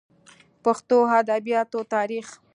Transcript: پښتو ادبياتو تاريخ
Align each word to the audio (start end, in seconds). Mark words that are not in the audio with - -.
پښتو 0.63 0.97
ادبياتو 1.17 1.79
تاريخ 1.93 2.27